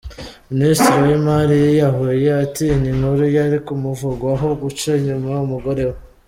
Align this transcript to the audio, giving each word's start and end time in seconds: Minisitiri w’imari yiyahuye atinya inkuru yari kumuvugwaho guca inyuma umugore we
Minisitiri 0.51 0.99
w’imari 1.07 1.55
yiyahuye 1.65 2.29
atinya 2.43 2.87
inkuru 2.93 3.23
yari 3.37 3.57
kumuvugwaho 3.65 4.47
guca 4.61 4.89
inyuma 4.99 5.29
umugore 5.45 5.83
we 5.89 5.97